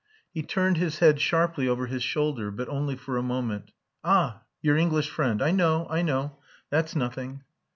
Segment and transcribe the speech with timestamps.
[0.33, 3.69] He turned his head sharply over his shoulder, but only for a moment.
[4.03, 4.41] "Ah!
[4.59, 5.43] your English friend.
[5.43, 5.85] I know.
[5.91, 6.39] I know.
[6.71, 7.43] That's nothing."